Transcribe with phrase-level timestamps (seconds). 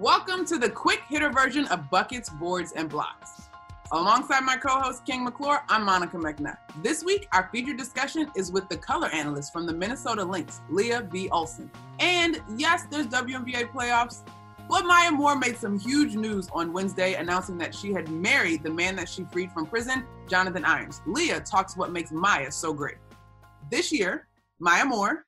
[0.00, 3.50] Welcome to the quick hitter version of Buckets, Boards, and Blocks.
[3.92, 6.56] Alongside my co-host King McClure, I'm Monica McNutt.
[6.82, 11.00] This week, our featured discussion is with the color analyst from the Minnesota Lynx, Lea
[11.12, 11.28] B.
[11.28, 11.70] Olsen.
[11.98, 14.26] And yes, there's WNBA playoffs,
[14.70, 18.70] but Maya Moore made some huge news on Wednesday, announcing that she had married the
[18.70, 21.02] man that she freed from prison, Jonathan Irons.
[21.04, 22.96] Lea talks what makes Maya so great.
[23.70, 24.28] This year,
[24.60, 25.26] Maya Moore,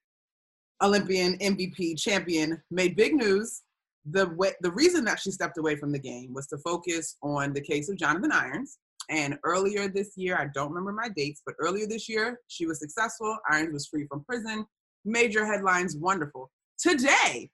[0.83, 3.61] Olympian, MVP, champion, made big news
[4.05, 7.53] the way, the reason that she stepped away from the game was to focus on
[7.53, 8.79] the case of Jonathan Irons.
[9.11, 12.79] And earlier this year, I don't remember my dates, but earlier this year, she was
[12.79, 13.37] successful.
[13.51, 14.65] Irons was free from prison.
[15.05, 16.51] Major headlines, wonderful.
[16.79, 17.51] Today,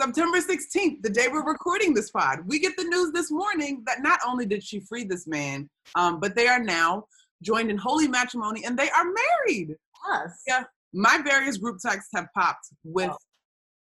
[0.00, 4.02] September 16th, the day we're recording this pod, we get the news this morning that
[4.02, 7.04] not only did she free this man, um, but they are now
[7.42, 9.74] joined in holy matrimony and they are married.
[10.08, 10.42] Yes.
[10.46, 10.64] Yeah.
[10.92, 13.16] My various group texts have popped with oh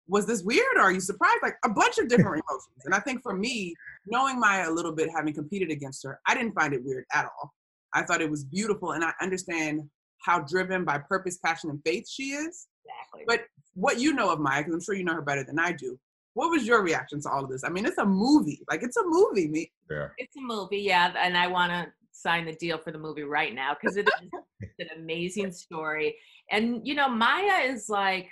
[0.07, 1.39] was this weird or are you surprised?
[1.41, 2.85] Like a bunch of different emotions.
[2.85, 3.73] And I think for me,
[4.07, 7.25] knowing Maya a little bit, having competed against her, I didn't find it weird at
[7.25, 7.53] all.
[7.93, 9.83] I thought it was beautiful and I understand
[10.21, 12.67] how driven by purpose, passion, and faith she is.
[12.85, 13.23] Exactly.
[13.27, 13.41] But
[13.75, 15.97] what you know of Maya, because I'm sure you know her better than I do,
[16.33, 17.63] what was your reaction to all of this?
[17.63, 18.61] I mean, it's a movie.
[18.69, 19.47] Like it's a movie.
[19.47, 19.71] Me.
[19.89, 20.07] Yeah.
[20.17, 21.13] It's a movie, yeah.
[21.17, 24.29] And I want to sign the deal for the movie right now because it is
[24.79, 26.15] an amazing story.
[26.51, 28.27] And you know, Maya is like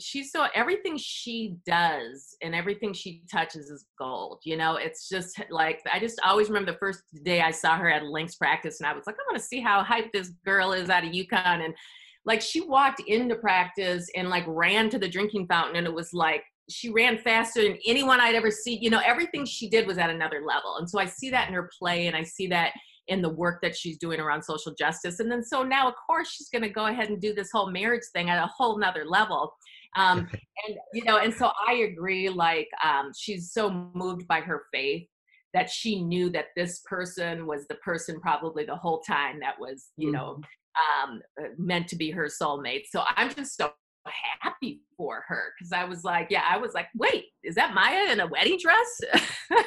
[0.00, 4.40] she's so everything she does and everything she touches is gold.
[4.44, 7.90] You know, it's just like I just always remember the first day I saw her
[7.90, 10.72] at Lynx practice, and I was like, I want to see how hyped this girl
[10.72, 11.64] is out of UConn.
[11.64, 11.74] And
[12.24, 16.12] like she walked into practice and like ran to the drinking fountain, and it was
[16.12, 18.80] like she ran faster than anyone I'd ever seen.
[18.80, 20.76] You know, everything she did was at another level.
[20.78, 22.72] And so I see that in her play, and I see that
[23.08, 25.20] in the work that she's doing around social justice.
[25.20, 27.70] And then so now, of course, she's going to go ahead and do this whole
[27.70, 29.52] marriage thing at a whole nother level.
[29.96, 30.20] Um,
[30.66, 35.06] and, you know, and so I agree, like, um, she's so moved by her faith
[35.52, 39.90] that she knew that this person was the person probably the whole time that was,
[39.96, 40.16] you mm-hmm.
[40.16, 40.40] know,
[41.02, 41.20] um,
[41.58, 42.84] meant to be her soulmate.
[42.90, 43.72] So I'm just so
[44.40, 48.10] happy for her because I was like, yeah, I was like, wait, is that Maya
[48.10, 49.00] in a wedding dress?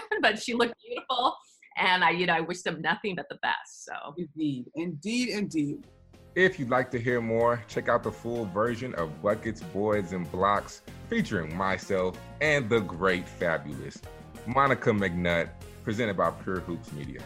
[0.22, 1.36] but she looked beautiful
[1.78, 3.86] and I, you know, I wish them nothing but the best.
[3.86, 5.88] So indeed, indeed, indeed.
[6.36, 10.32] If you'd like to hear more, check out the full version of Buckets, Boards, and
[10.32, 14.00] Blocks featuring myself and the great, fabulous
[14.46, 15.50] Monica McNutt,
[15.84, 17.22] presented by Pure Hoops Media.